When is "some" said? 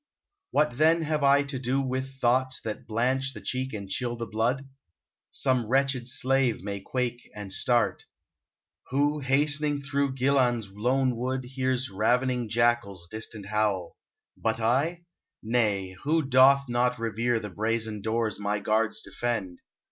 5.29-5.67